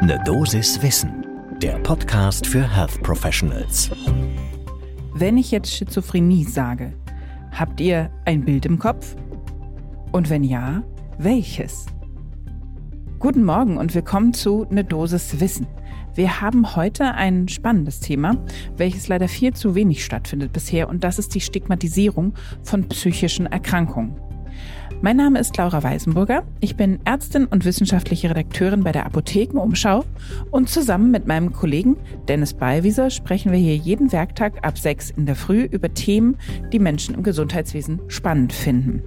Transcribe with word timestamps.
Ne 0.00 0.16
Dosis 0.24 0.80
Wissen, 0.80 1.26
der 1.60 1.76
Podcast 1.80 2.46
für 2.46 2.62
Health 2.62 3.02
Professionals. 3.02 3.90
Wenn 5.12 5.36
ich 5.36 5.50
jetzt 5.50 5.74
Schizophrenie 5.74 6.44
sage, 6.44 6.92
habt 7.50 7.80
ihr 7.80 8.08
ein 8.24 8.44
Bild 8.44 8.64
im 8.64 8.78
Kopf? 8.78 9.16
Und 10.12 10.30
wenn 10.30 10.44
ja, 10.44 10.84
welches? 11.18 11.86
Guten 13.18 13.42
Morgen 13.42 13.76
und 13.76 13.92
willkommen 13.92 14.32
zu 14.32 14.66
Ne 14.70 14.84
Dosis 14.84 15.40
Wissen. 15.40 15.66
Wir 16.14 16.40
haben 16.40 16.76
heute 16.76 17.14
ein 17.14 17.48
spannendes 17.48 17.98
Thema, 17.98 18.36
welches 18.76 19.08
leider 19.08 19.26
viel 19.26 19.52
zu 19.52 19.74
wenig 19.74 20.04
stattfindet 20.04 20.52
bisher, 20.52 20.88
und 20.88 21.02
das 21.02 21.18
ist 21.18 21.34
die 21.34 21.40
Stigmatisierung 21.40 22.34
von 22.62 22.88
psychischen 22.88 23.46
Erkrankungen. 23.46 24.27
Mein 25.00 25.16
Name 25.16 25.38
ist 25.38 25.56
Laura 25.56 25.84
Weisenburger. 25.84 26.42
Ich 26.58 26.74
bin 26.76 26.98
Ärztin 27.04 27.46
und 27.46 27.64
wissenschaftliche 27.64 28.30
Redakteurin 28.30 28.82
bei 28.82 28.90
der 28.90 29.06
Apothekenumschau 29.06 30.04
und 30.50 30.68
zusammen 30.68 31.12
mit 31.12 31.24
meinem 31.24 31.52
Kollegen 31.52 31.96
Dennis 32.26 32.52
Ballwieser 32.52 33.10
sprechen 33.10 33.52
wir 33.52 33.60
hier 33.60 33.76
jeden 33.76 34.10
Werktag 34.10 34.66
ab 34.66 34.76
6 34.76 35.10
in 35.10 35.26
der 35.26 35.36
Früh 35.36 35.62
über 35.62 35.94
Themen, 35.94 36.36
die 36.72 36.80
Menschen 36.80 37.14
im 37.14 37.22
Gesundheitswesen 37.22 38.00
spannend 38.08 38.52
finden. 38.52 39.04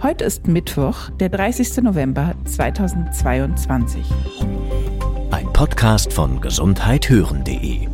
Heute 0.00 0.24
ist 0.24 0.46
Mittwoch, 0.46 1.10
der 1.18 1.30
30. 1.30 1.82
November 1.82 2.36
2022. 2.44 4.04
Ein 5.32 5.52
Podcast 5.52 6.12
von 6.12 6.40
gesundheithören.de 6.40 7.88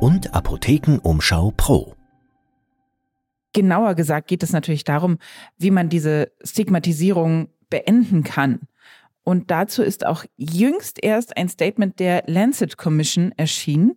und 0.00 0.34
Apothekenumschau 0.34 1.54
Pro. 1.56 1.95
Genauer 3.56 3.94
gesagt 3.94 4.28
geht 4.28 4.42
es 4.42 4.52
natürlich 4.52 4.84
darum, 4.84 5.16
wie 5.56 5.70
man 5.70 5.88
diese 5.88 6.30
Stigmatisierung 6.44 7.48
beenden 7.70 8.22
kann. 8.22 8.60
Und 9.24 9.50
dazu 9.50 9.82
ist 9.82 10.04
auch 10.04 10.26
jüngst 10.36 11.02
erst 11.02 11.38
ein 11.38 11.48
Statement 11.48 11.98
der 11.98 12.24
Lancet 12.26 12.76
Commission 12.76 13.32
erschienen. 13.38 13.96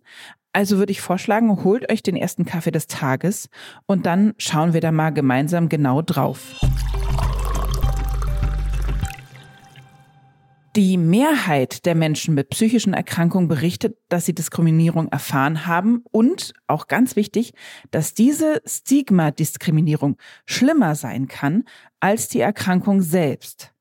Also 0.54 0.78
würde 0.78 0.92
ich 0.92 1.02
vorschlagen, 1.02 1.62
holt 1.62 1.92
euch 1.92 2.02
den 2.02 2.16
ersten 2.16 2.46
Kaffee 2.46 2.70
des 2.70 2.86
Tages 2.86 3.50
und 3.84 4.06
dann 4.06 4.32
schauen 4.38 4.72
wir 4.72 4.80
da 4.80 4.92
mal 4.92 5.10
gemeinsam 5.10 5.68
genau 5.68 6.00
drauf. 6.00 6.58
Die 10.76 10.96
Mehrheit 10.96 11.84
der 11.84 11.96
Menschen 11.96 12.34
mit 12.34 12.50
psychischen 12.50 12.94
Erkrankungen 12.94 13.48
berichtet, 13.48 13.98
dass 14.08 14.26
sie 14.26 14.34
Diskriminierung 14.34 15.08
erfahren 15.08 15.66
haben 15.66 16.04
und 16.12 16.52
auch 16.68 16.86
ganz 16.86 17.16
wichtig, 17.16 17.54
dass 17.90 18.14
diese 18.14 18.62
Stigma-Diskriminierung 18.64 20.16
schlimmer 20.46 20.94
sein 20.94 21.26
kann 21.26 21.64
als 21.98 22.28
die 22.28 22.38
Erkrankung 22.38 23.02
selbst. 23.02 23.74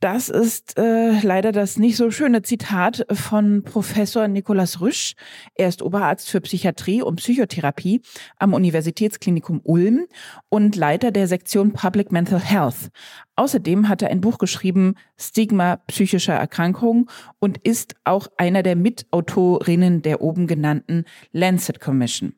Das 0.00 0.28
ist 0.28 0.78
äh, 0.78 1.18
leider 1.22 1.50
das 1.50 1.76
nicht 1.76 1.96
so 1.96 2.12
schöne 2.12 2.42
Zitat 2.42 3.04
von 3.10 3.64
Professor 3.64 4.28
Nikolaus 4.28 4.80
Rüsch. 4.80 5.14
Er 5.56 5.68
ist 5.68 5.82
Oberarzt 5.82 6.30
für 6.30 6.40
Psychiatrie 6.40 7.02
und 7.02 7.16
Psychotherapie 7.16 8.02
am 8.38 8.54
Universitätsklinikum 8.54 9.60
Ulm 9.64 10.06
und 10.50 10.76
Leiter 10.76 11.10
der 11.10 11.26
Sektion 11.26 11.72
Public 11.72 12.12
Mental 12.12 12.38
Health. 12.38 12.90
Außerdem 13.34 13.88
hat 13.88 14.02
er 14.02 14.10
ein 14.10 14.20
Buch 14.20 14.38
geschrieben, 14.38 14.94
Stigma 15.16 15.78
psychischer 15.88 16.34
Erkrankungen 16.34 17.06
und 17.40 17.58
ist 17.58 17.96
auch 18.04 18.28
einer 18.36 18.62
der 18.62 18.76
Mitautorinnen 18.76 20.02
der 20.02 20.20
oben 20.20 20.46
genannten 20.46 21.06
Lancet 21.32 21.80
Commission. 21.80 22.34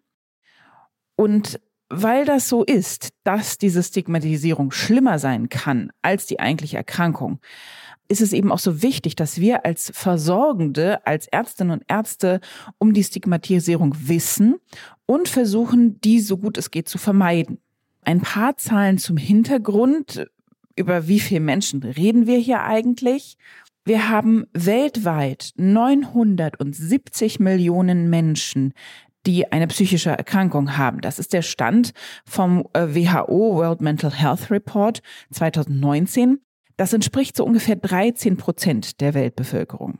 Und 1.14 1.60
weil 1.90 2.24
das 2.24 2.48
so 2.48 2.64
ist, 2.64 3.10
dass 3.24 3.58
diese 3.58 3.82
Stigmatisierung 3.82 4.70
schlimmer 4.70 5.18
sein 5.18 5.48
kann 5.48 5.90
als 6.02 6.26
die 6.26 6.40
eigentliche 6.40 6.76
Erkrankung, 6.76 7.40
ist 8.08 8.20
es 8.20 8.32
eben 8.32 8.50
auch 8.50 8.58
so 8.58 8.82
wichtig, 8.82 9.14
dass 9.14 9.40
wir 9.40 9.64
als 9.64 9.92
Versorgende, 9.94 11.04
als 11.06 11.26
Ärztinnen 11.28 11.78
und 11.78 11.84
Ärzte 11.88 12.40
um 12.78 12.92
die 12.92 13.04
Stigmatisierung 13.04 13.94
wissen 13.98 14.56
und 15.06 15.28
versuchen, 15.28 16.00
die 16.00 16.20
so 16.20 16.36
gut 16.38 16.58
es 16.58 16.70
geht 16.70 16.88
zu 16.88 16.98
vermeiden. 16.98 17.58
Ein 18.02 18.20
paar 18.20 18.56
Zahlen 18.56 18.98
zum 18.98 19.16
Hintergrund. 19.16 20.26
Über 20.74 21.08
wie 21.08 21.20
viele 21.20 21.40
Menschen 21.40 21.82
reden 21.82 22.26
wir 22.26 22.38
hier 22.38 22.62
eigentlich? 22.62 23.36
Wir 23.84 24.08
haben 24.08 24.46
weltweit 24.52 25.52
970 25.56 27.38
Millionen 27.40 28.10
Menschen, 28.10 28.74
die 29.26 29.50
eine 29.52 29.66
psychische 29.66 30.10
Erkrankung 30.10 30.76
haben. 30.76 31.00
Das 31.00 31.18
ist 31.18 31.32
der 31.32 31.42
Stand 31.42 31.92
vom 32.24 32.66
äh, 32.72 32.94
WHO 32.94 33.56
World 33.56 33.80
Mental 33.80 34.12
Health 34.12 34.50
Report 34.50 35.02
2019. 35.30 36.40
Das 36.76 36.92
entspricht 36.92 37.36
so 37.36 37.44
ungefähr 37.44 37.76
13 37.76 38.36
Prozent 38.36 39.00
der 39.00 39.14
Weltbevölkerung. 39.14 39.98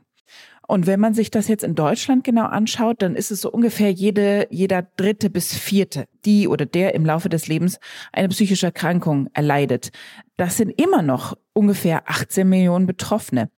Und 0.67 0.87
wenn 0.87 1.01
man 1.01 1.13
sich 1.13 1.29
das 1.29 1.49
jetzt 1.49 1.65
in 1.65 1.75
Deutschland 1.75 2.23
genau 2.23 2.45
anschaut, 2.45 3.01
dann 3.01 3.15
ist 3.15 3.29
es 3.29 3.41
so 3.41 3.51
ungefähr 3.51 3.91
jede, 3.91 4.47
jeder 4.51 4.83
dritte 4.83 5.29
bis 5.29 5.53
vierte, 5.53 6.07
die 6.23 6.47
oder 6.47 6.65
der 6.65 6.95
im 6.95 7.05
Laufe 7.05 7.27
des 7.27 7.47
Lebens 7.47 7.77
eine 8.13 8.29
psychische 8.29 8.67
Erkrankung 8.67 9.27
erleidet. 9.33 9.89
Das 10.37 10.55
sind 10.55 10.69
immer 10.81 11.01
noch 11.01 11.37
ungefähr 11.51 12.09
18 12.09 12.47
Millionen 12.47 12.85
Betroffene. 12.85 13.49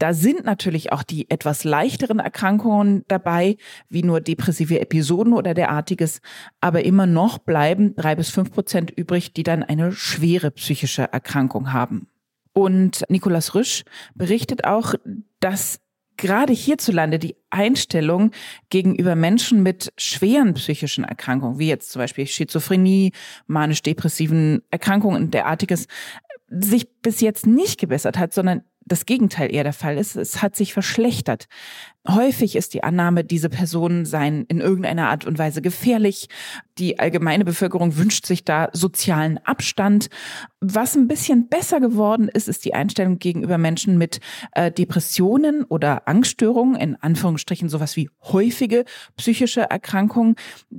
Da 0.00 0.14
sind 0.14 0.46
natürlich 0.46 0.92
auch 0.92 1.02
die 1.02 1.30
etwas 1.30 1.62
leichteren 1.62 2.20
Erkrankungen 2.20 3.04
dabei, 3.06 3.58
wie 3.90 4.02
nur 4.02 4.22
depressive 4.22 4.80
Episoden 4.80 5.34
oder 5.34 5.52
derartiges. 5.52 6.22
Aber 6.62 6.86
immer 6.86 7.04
noch 7.04 7.36
bleiben 7.36 7.94
drei 7.96 8.16
bis 8.16 8.30
fünf 8.30 8.50
Prozent 8.50 8.90
übrig, 8.90 9.34
die 9.34 9.42
dann 9.42 9.62
eine 9.62 9.92
schwere 9.92 10.52
psychische 10.52 11.12
Erkrankung 11.12 11.74
haben. 11.74 12.08
Und 12.54 13.04
Nikolaus 13.10 13.54
Rüsch 13.54 13.84
berichtet 14.14 14.64
auch, 14.64 14.94
dass 15.38 15.80
gerade 16.16 16.54
hierzulande 16.54 17.18
die 17.18 17.36
Einstellung 17.50 18.30
gegenüber 18.70 19.14
Menschen 19.16 19.62
mit 19.62 19.92
schweren 19.98 20.54
psychischen 20.54 21.04
Erkrankungen, 21.04 21.58
wie 21.58 21.68
jetzt 21.68 21.92
zum 21.92 22.00
Beispiel 22.00 22.26
Schizophrenie, 22.26 23.12
manisch-depressiven 23.48 24.62
Erkrankungen 24.70 25.24
und 25.24 25.34
derartiges, 25.34 25.88
sich 26.48 26.88
bis 27.02 27.20
jetzt 27.20 27.46
nicht 27.46 27.78
gebessert 27.78 28.18
hat, 28.18 28.32
sondern 28.32 28.62
das 28.90 29.06
Gegenteil 29.06 29.54
eher 29.54 29.62
der 29.62 29.72
Fall 29.72 29.96
ist. 29.96 30.16
Es 30.16 30.42
hat 30.42 30.56
sich 30.56 30.72
verschlechtert. 30.72 31.46
Häufig 32.08 32.56
ist 32.56 32.74
die 32.74 32.82
Annahme, 32.82 33.24
diese 33.24 33.48
Personen 33.48 34.04
seien 34.04 34.46
in 34.46 34.60
irgendeiner 34.60 35.08
Art 35.10 35.26
und 35.26 35.38
Weise 35.38 35.62
gefährlich. 35.62 36.28
Die 36.78 36.98
allgemeine 36.98 37.44
Bevölkerung 37.44 37.96
wünscht 37.96 38.26
sich 38.26 38.44
da 38.44 38.68
sozialen 38.72 39.38
Abstand. 39.44 40.08
Was 40.60 40.96
ein 40.96 41.06
bisschen 41.06 41.48
besser 41.48 41.78
geworden 41.78 42.28
ist, 42.28 42.48
ist 42.48 42.64
die 42.64 42.74
Einstellung 42.74 43.18
gegenüber 43.18 43.58
Menschen 43.58 43.96
mit 43.96 44.18
äh, 44.52 44.72
Depressionen 44.72 45.62
oder 45.64 46.08
Angststörungen, 46.08 46.74
in 46.74 46.96
Anführungsstrichen 46.96 47.68
sowas 47.68 47.96
wie 47.96 48.10
häufige 48.22 48.84
psychische 49.16 49.62
Erkrankungen. 49.62 50.34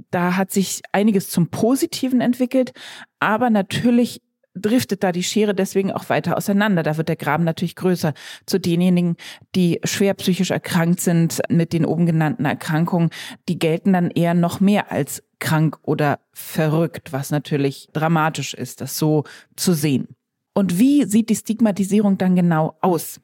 Da 0.09 0.35
hat 0.35 0.51
sich 0.51 0.81
einiges 0.91 1.29
zum 1.29 1.49
Positiven 1.49 2.19
entwickelt, 2.19 2.73
aber 3.19 3.49
natürlich 3.49 4.21
driftet 4.53 5.03
da 5.03 5.11
die 5.11 5.23
Schere 5.23 5.55
deswegen 5.55 5.91
auch 5.91 6.09
weiter 6.09 6.37
auseinander. 6.37 6.83
Da 6.83 6.97
wird 6.97 7.09
der 7.09 7.15
Graben 7.15 7.43
natürlich 7.43 7.75
größer 7.75 8.13
zu 8.45 8.59
denjenigen, 8.59 9.15
die 9.55 9.79
schwer 9.83 10.13
psychisch 10.15 10.51
erkrankt 10.51 10.99
sind 10.99 11.41
mit 11.49 11.73
den 11.73 11.85
oben 11.85 12.05
genannten 12.05 12.45
Erkrankungen. 12.45 13.09
Die 13.47 13.59
gelten 13.59 13.93
dann 13.93 14.11
eher 14.11 14.33
noch 14.33 14.59
mehr 14.59 14.91
als 14.91 15.23
krank 15.39 15.77
oder 15.83 16.19
verrückt, 16.33 17.13
was 17.13 17.31
natürlich 17.31 17.87
dramatisch 17.93 18.53
ist, 18.53 18.81
das 18.81 18.97
so 18.97 19.23
zu 19.55 19.73
sehen. 19.73 20.07
Und 20.53 20.79
wie 20.79 21.05
sieht 21.05 21.29
die 21.29 21.35
Stigmatisierung 21.35 22.17
dann 22.17 22.35
genau 22.35 22.77
aus? 22.81 23.21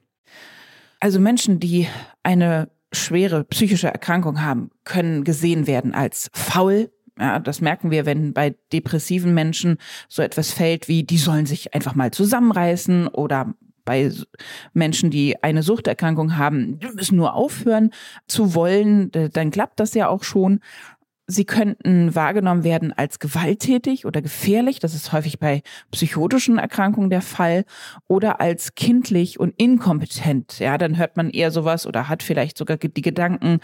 Also 0.99 1.19
Menschen, 1.19 1.59
die 1.59 1.87
eine 2.23 2.69
schwere 2.93 3.43
psychische 3.43 3.87
Erkrankung 3.87 4.41
haben, 4.41 4.71
können 4.83 5.23
gesehen 5.23 5.67
werden 5.67 5.93
als 5.93 6.29
faul, 6.33 6.89
ja, 7.19 7.39
das 7.39 7.61
merken 7.61 7.91
wir, 7.91 8.05
wenn 8.05 8.33
bei 8.33 8.55
depressiven 8.71 9.33
Menschen 9.33 9.77
so 10.07 10.21
etwas 10.21 10.51
fällt 10.51 10.87
wie, 10.87 11.03
die 11.03 11.17
sollen 11.17 11.45
sich 11.45 11.73
einfach 11.73 11.95
mal 11.95 12.11
zusammenreißen 12.11 13.07
oder 13.07 13.53
bei 13.85 14.11
Menschen, 14.73 15.09
die 15.09 15.41
eine 15.41 15.63
Suchterkrankung 15.63 16.37
haben, 16.37 16.77
die 16.79 16.87
müssen 16.89 17.15
nur 17.15 17.33
aufhören 17.33 17.91
zu 18.27 18.53
wollen, 18.53 19.11
dann 19.31 19.49
klappt 19.49 19.79
das 19.79 19.93
ja 19.93 20.09
auch 20.09 20.23
schon. 20.23 20.59
Sie 21.29 21.43
könnten 21.43 22.15
wahrgenommen 22.15 22.63
werden 22.63 22.93
als 22.93 23.19
gewalttätig 23.19 24.05
oder 24.05 24.21
gefährlich, 24.21 24.79
das 24.79 24.95
ist 24.95 25.11
häufig 25.11 25.39
bei 25.39 25.61
psychotischen 25.91 26.57
Erkrankungen 26.57 27.09
der 27.09 27.21
Fall, 27.21 27.65
oder 28.07 28.39
als 28.39 28.75
kindlich 28.75 29.37
und 29.37 29.53
inkompetent. 29.57 30.59
Ja, 30.59 30.77
dann 30.77 30.97
hört 30.97 31.17
man 31.17 31.29
eher 31.29 31.51
sowas 31.51 31.85
oder 31.85 32.07
hat 32.07 32.23
vielleicht 32.23 32.57
sogar 32.57 32.77
die 32.77 33.01
Gedanken, 33.01 33.59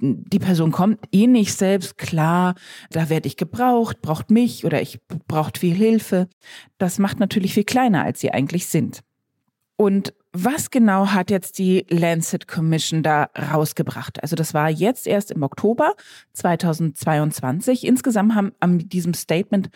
die 0.00 0.40
Person 0.40 0.72
kommt 0.72 0.98
eh 1.12 1.28
nicht 1.28 1.54
selbst 1.54 1.96
klar, 1.96 2.56
da 2.90 3.08
werde 3.08 3.28
ich 3.28 3.36
gebraucht, 3.36 4.02
braucht 4.02 4.32
mich 4.32 4.64
oder 4.64 4.82
ich 4.82 4.98
braucht 5.28 5.58
viel 5.58 5.74
Hilfe. 5.74 6.28
Das 6.76 6.98
macht 6.98 7.20
natürlich 7.20 7.54
viel 7.54 7.64
kleiner, 7.64 8.02
als 8.02 8.18
sie 8.18 8.32
eigentlich 8.32 8.66
sind. 8.66 9.02
Und 9.76 10.12
was 10.44 10.70
genau 10.70 11.08
hat 11.08 11.30
jetzt 11.30 11.58
die 11.58 11.86
Lancet 11.88 12.46
Commission 12.46 13.02
da 13.02 13.30
rausgebracht? 13.52 14.22
Also 14.22 14.36
das 14.36 14.54
war 14.54 14.68
jetzt 14.68 15.06
erst 15.06 15.30
im 15.30 15.42
Oktober 15.42 15.94
2022. 16.34 17.86
Insgesamt 17.86 18.34
haben 18.34 18.52
an 18.60 18.78
diesem 18.78 19.14
Statement 19.14 19.70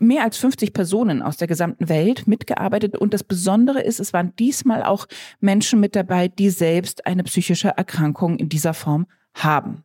mehr 0.00 0.24
als 0.24 0.36
50 0.36 0.72
Personen 0.72 1.22
aus 1.22 1.36
der 1.36 1.48
gesamten 1.48 1.88
Welt 1.88 2.26
mitgearbeitet. 2.26 2.96
Und 2.96 3.14
das 3.14 3.24
Besondere 3.24 3.80
ist, 3.80 4.00
es 4.00 4.12
waren 4.12 4.36
diesmal 4.36 4.82
auch 4.82 5.06
Menschen 5.40 5.80
mit 5.80 5.96
dabei, 5.96 6.28
die 6.28 6.50
selbst 6.50 7.06
eine 7.06 7.22
psychische 7.24 7.68
Erkrankung 7.68 8.36
in 8.36 8.48
dieser 8.48 8.74
Form 8.74 9.06
haben. 9.34 9.84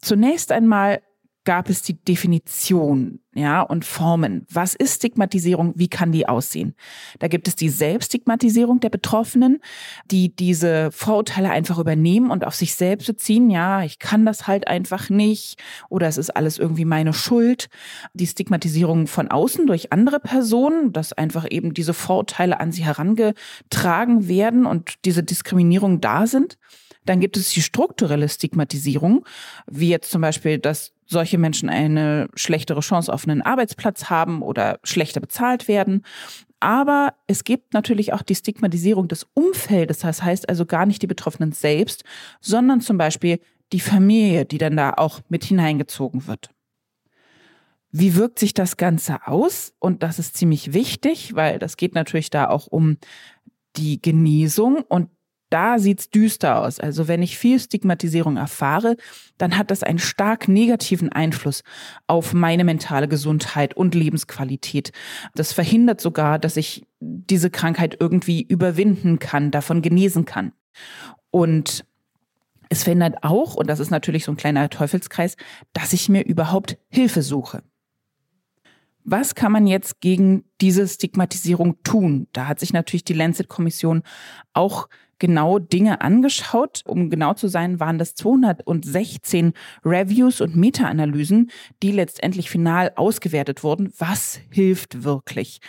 Zunächst 0.00 0.52
einmal 0.52 1.00
gab 1.48 1.70
es 1.70 1.80
die 1.80 1.94
Definition, 1.94 3.20
ja, 3.32 3.62
und 3.62 3.86
Formen. 3.86 4.46
Was 4.50 4.74
ist 4.74 4.96
Stigmatisierung? 4.96 5.72
Wie 5.76 5.88
kann 5.88 6.12
die 6.12 6.28
aussehen? 6.28 6.74
Da 7.20 7.28
gibt 7.28 7.48
es 7.48 7.56
die 7.56 7.70
Selbststigmatisierung 7.70 8.80
der 8.80 8.90
Betroffenen, 8.90 9.60
die 10.10 10.36
diese 10.36 10.92
Vorurteile 10.92 11.48
einfach 11.48 11.78
übernehmen 11.78 12.30
und 12.30 12.44
auf 12.44 12.54
sich 12.54 12.74
selbst 12.74 13.06
beziehen. 13.06 13.48
Ja, 13.48 13.82
ich 13.82 13.98
kann 13.98 14.26
das 14.26 14.46
halt 14.46 14.68
einfach 14.68 15.08
nicht 15.08 15.58
oder 15.88 16.06
es 16.06 16.18
ist 16.18 16.36
alles 16.36 16.58
irgendwie 16.58 16.84
meine 16.84 17.14
Schuld. 17.14 17.70
Die 18.12 18.26
Stigmatisierung 18.26 19.06
von 19.06 19.28
außen 19.28 19.66
durch 19.66 19.90
andere 19.90 20.20
Personen, 20.20 20.92
dass 20.92 21.14
einfach 21.14 21.46
eben 21.50 21.72
diese 21.72 21.94
Vorurteile 21.94 22.60
an 22.60 22.72
sie 22.72 22.84
herangetragen 22.84 24.28
werden 24.28 24.66
und 24.66 24.96
diese 25.06 25.22
Diskriminierung 25.22 26.02
da 26.02 26.26
sind. 26.26 26.58
Dann 27.06 27.20
gibt 27.20 27.38
es 27.38 27.48
die 27.48 27.62
strukturelle 27.62 28.28
Stigmatisierung, 28.28 29.24
wie 29.66 29.88
jetzt 29.88 30.10
zum 30.10 30.20
Beispiel, 30.20 30.58
dass 30.58 30.92
solche 31.08 31.38
Menschen 31.38 31.68
eine 31.68 32.28
schlechtere 32.34 32.80
Chance 32.80 33.12
auf 33.12 33.26
einen 33.26 33.42
Arbeitsplatz 33.42 34.10
haben 34.10 34.42
oder 34.42 34.78
schlechter 34.84 35.20
bezahlt 35.20 35.66
werden. 35.66 36.04
Aber 36.60 37.14
es 37.26 37.44
gibt 37.44 37.72
natürlich 37.72 38.12
auch 38.12 38.22
die 38.22 38.34
Stigmatisierung 38.34 39.08
des 39.08 39.26
Umfeldes. 39.34 39.98
Das 39.98 40.22
heißt 40.22 40.48
also 40.48 40.66
gar 40.66 40.86
nicht 40.86 41.02
die 41.02 41.06
Betroffenen 41.06 41.52
selbst, 41.52 42.04
sondern 42.40 42.80
zum 42.80 42.98
Beispiel 42.98 43.40
die 43.72 43.80
Familie, 43.80 44.44
die 44.44 44.58
dann 44.58 44.76
da 44.76 44.94
auch 44.96 45.20
mit 45.28 45.44
hineingezogen 45.44 46.26
wird. 46.26 46.50
Wie 47.90 48.16
wirkt 48.16 48.38
sich 48.38 48.52
das 48.52 48.76
Ganze 48.76 49.26
aus? 49.26 49.72
Und 49.78 50.02
das 50.02 50.18
ist 50.18 50.36
ziemlich 50.36 50.74
wichtig, 50.74 51.34
weil 51.34 51.58
das 51.58 51.76
geht 51.76 51.94
natürlich 51.94 52.28
da 52.28 52.48
auch 52.48 52.66
um 52.66 52.98
die 53.76 54.02
Genesung 54.02 54.82
und 54.88 55.08
da 55.50 55.78
sieht's 55.78 56.10
düster 56.10 56.60
aus. 56.60 56.80
Also 56.80 57.08
wenn 57.08 57.22
ich 57.22 57.38
viel 57.38 57.58
Stigmatisierung 57.58 58.36
erfahre, 58.36 58.96
dann 59.38 59.56
hat 59.56 59.70
das 59.70 59.82
einen 59.82 59.98
stark 59.98 60.48
negativen 60.48 61.10
Einfluss 61.10 61.62
auf 62.06 62.34
meine 62.34 62.64
mentale 62.64 63.08
Gesundheit 63.08 63.74
und 63.74 63.94
Lebensqualität. 63.94 64.92
Das 65.34 65.52
verhindert 65.52 66.00
sogar, 66.00 66.38
dass 66.38 66.56
ich 66.56 66.84
diese 67.00 67.50
Krankheit 67.50 67.96
irgendwie 68.00 68.42
überwinden 68.42 69.18
kann, 69.18 69.50
davon 69.50 69.82
genesen 69.82 70.24
kann. 70.24 70.52
Und 71.30 71.84
es 72.68 72.82
verhindert 72.84 73.22
auch, 73.22 73.54
und 73.54 73.68
das 73.68 73.80
ist 73.80 73.90
natürlich 73.90 74.24
so 74.24 74.32
ein 74.32 74.36
kleiner 74.36 74.68
Teufelskreis, 74.68 75.36
dass 75.72 75.92
ich 75.92 76.08
mir 76.08 76.24
überhaupt 76.24 76.78
Hilfe 76.88 77.22
suche. 77.22 77.62
Was 79.04 79.34
kann 79.34 79.52
man 79.52 79.66
jetzt 79.66 80.02
gegen 80.02 80.44
diese 80.60 80.86
Stigmatisierung 80.86 81.82
tun? 81.82 82.28
Da 82.34 82.46
hat 82.46 82.60
sich 82.60 82.74
natürlich 82.74 83.04
die 83.04 83.14
Lancet-Kommission 83.14 84.02
auch 84.52 84.88
genau 85.18 85.58
Dinge 85.58 86.00
angeschaut. 86.00 86.82
Um 86.86 87.10
genau 87.10 87.34
zu 87.34 87.48
sein, 87.48 87.80
waren 87.80 87.98
das 87.98 88.14
216 88.14 89.52
Reviews 89.84 90.40
und 90.40 90.56
Meta-Analysen, 90.56 91.50
die 91.82 91.92
letztendlich 91.92 92.50
final 92.50 92.92
ausgewertet 92.96 93.62
wurden. 93.62 93.92
Was 93.98 94.40
hilft 94.50 95.04
wirklich? 95.04 95.60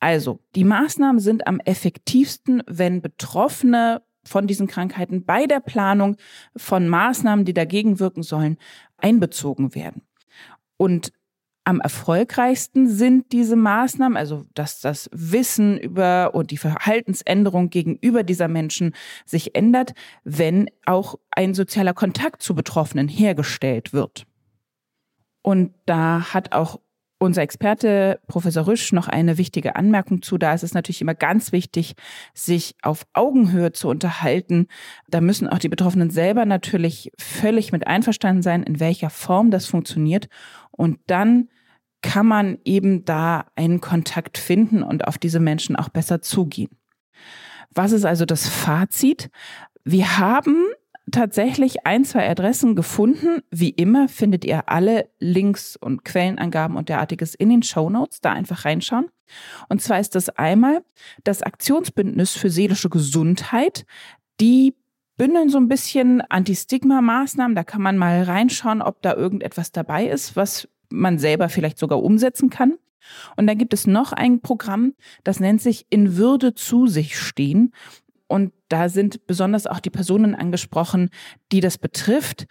Also, 0.00 0.40
die 0.54 0.64
Maßnahmen 0.64 1.20
sind 1.20 1.46
am 1.46 1.60
effektivsten, 1.60 2.62
wenn 2.66 3.02
Betroffene 3.02 4.02
von 4.24 4.46
diesen 4.46 4.66
Krankheiten 4.66 5.24
bei 5.24 5.46
der 5.46 5.60
Planung 5.60 6.16
von 6.56 6.88
Maßnahmen, 6.88 7.44
die 7.44 7.54
dagegen 7.54 8.00
wirken 8.00 8.22
sollen, 8.22 8.56
einbezogen 8.96 9.74
werden. 9.74 10.02
Und 10.76 11.12
am 11.64 11.80
erfolgreichsten 11.80 12.88
sind 12.88 13.32
diese 13.32 13.56
Maßnahmen, 13.56 14.16
also 14.16 14.44
dass 14.54 14.80
das 14.80 15.08
Wissen 15.12 15.78
über 15.78 16.34
und 16.34 16.50
die 16.50 16.56
Verhaltensänderung 16.56 17.70
gegenüber 17.70 18.24
dieser 18.24 18.48
Menschen 18.48 18.94
sich 19.24 19.54
ändert, 19.54 19.94
wenn 20.24 20.68
auch 20.86 21.16
ein 21.30 21.54
sozialer 21.54 21.94
Kontakt 21.94 22.42
zu 22.42 22.54
Betroffenen 22.54 23.08
hergestellt 23.08 23.92
wird. 23.92 24.26
Und 25.42 25.74
da 25.86 26.32
hat 26.34 26.52
auch 26.52 26.80
unser 27.22 27.42
Experte 27.42 28.20
Professor 28.26 28.66
Rüsch 28.66 28.92
noch 28.92 29.06
eine 29.06 29.38
wichtige 29.38 29.76
Anmerkung 29.76 30.22
zu. 30.22 30.38
Da 30.38 30.52
ist 30.54 30.64
es 30.64 30.74
natürlich 30.74 31.00
immer 31.00 31.14
ganz 31.14 31.52
wichtig, 31.52 31.94
sich 32.34 32.74
auf 32.82 33.06
Augenhöhe 33.12 33.72
zu 33.72 33.88
unterhalten. 33.88 34.66
Da 35.08 35.20
müssen 35.20 35.48
auch 35.48 35.58
die 35.58 35.68
Betroffenen 35.68 36.10
selber 36.10 36.44
natürlich 36.46 37.12
völlig 37.18 37.70
mit 37.70 37.86
einverstanden 37.86 38.42
sein, 38.42 38.64
in 38.64 38.80
welcher 38.80 39.08
Form 39.08 39.52
das 39.52 39.66
funktioniert. 39.66 40.28
Und 40.72 40.98
dann 41.06 41.48
kann 42.02 42.26
man 42.26 42.58
eben 42.64 43.04
da 43.04 43.46
einen 43.54 43.80
Kontakt 43.80 44.36
finden 44.36 44.82
und 44.82 45.06
auf 45.06 45.16
diese 45.16 45.38
Menschen 45.38 45.76
auch 45.76 45.90
besser 45.90 46.22
zugehen. 46.22 46.70
Was 47.70 47.92
ist 47.92 48.04
also 48.04 48.24
das 48.24 48.48
Fazit? 48.48 49.30
Wir 49.84 50.18
haben 50.18 50.56
tatsächlich 51.10 51.86
ein, 51.86 52.04
zwei 52.04 52.28
Adressen 52.28 52.76
gefunden. 52.76 53.40
Wie 53.50 53.70
immer 53.70 54.08
findet 54.08 54.44
ihr 54.44 54.68
alle 54.68 55.08
Links 55.18 55.76
und 55.76 56.04
Quellenangaben 56.04 56.76
und 56.76 56.88
derartiges 56.88 57.34
in 57.34 57.48
den 57.48 57.62
Show 57.62 57.90
Notes. 57.90 58.20
Da 58.20 58.32
einfach 58.32 58.64
reinschauen. 58.64 59.08
Und 59.68 59.82
zwar 59.82 59.98
ist 59.98 60.14
das 60.14 60.28
einmal 60.30 60.84
das 61.24 61.42
Aktionsbündnis 61.42 62.32
für 62.32 62.50
seelische 62.50 62.88
Gesundheit. 62.88 63.84
Die 64.40 64.74
bündeln 65.16 65.48
so 65.48 65.58
ein 65.58 65.68
bisschen 65.68 66.20
Anti-Stigma-Maßnahmen. 66.20 67.54
Da 67.54 67.64
kann 67.64 67.82
man 67.82 67.98
mal 67.98 68.22
reinschauen, 68.22 68.82
ob 68.82 69.02
da 69.02 69.14
irgendetwas 69.14 69.72
dabei 69.72 70.06
ist, 70.06 70.36
was 70.36 70.68
man 70.90 71.18
selber 71.18 71.48
vielleicht 71.48 71.78
sogar 71.78 72.02
umsetzen 72.02 72.50
kann. 72.50 72.74
Und 73.36 73.46
dann 73.46 73.58
gibt 73.58 73.74
es 73.74 73.86
noch 73.86 74.12
ein 74.12 74.40
Programm, 74.40 74.94
das 75.24 75.40
nennt 75.40 75.60
sich 75.60 75.86
In 75.90 76.16
Würde 76.16 76.54
zu 76.54 76.86
sich 76.86 77.18
stehen. 77.18 77.72
Und 78.32 78.54
da 78.70 78.88
sind 78.88 79.26
besonders 79.26 79.66
auch 79.66 79.78
die 79.78 79.90
Personen 79.90 80.34
angesprochen, 80.34 81.10
die 81.52 81.60
das 81.60 81.76
betrifft. 81.76 82.46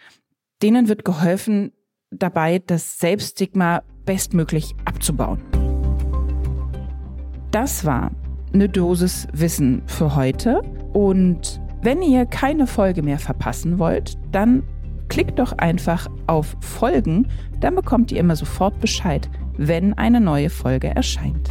Denen 0.62 0.86
wird 0.86 1.04
geholfen, 1.04 1.72
dabei 2.12 2.60
das 2.60 3.00
Selbststigma 3.00 3.82
bestmöglich 4.04 4.76
abzubauen. 4.84 5.42
Das 7.50 7.84
war 7.84 8.12
eine 8.52 8.68
Dosis 8.68 9.26
Wissen 9.32 9.82
für 9.86 10.14
heute. 10.14 10.62
Und 10.92 11.60
wenn 11.82 12.00
ihr 12.00 12.26
keine 12.26 12.68
Folge 12.68 13.02
mehr 13.02 13.18
verpassen 13.18 13.80
wollt, 13.80 14.16
dann 14.30 14.62
klickt 15.08 15.40
doch 15.40 15.50
einfach 15.58 16.06
auf 16.28 16.54
Folgen, 16.60 17.26
dann 17.58 17.74
bekommt 17.74 18.12
ihr 18.12 18.20
immer 18.20 18.36
sofort 18.36 18.78
Bescheid, 18.78 19.28
wenn 19.56 19.94
eine 19.94 20.20
neue 20.20 20.48
Folge 20.48 20.94
erscheint. 20.94 21.50